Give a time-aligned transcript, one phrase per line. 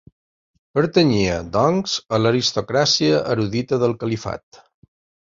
[0.77, 4.61] Pertanyia, doncs, a l'aristocràcia erudita del califat.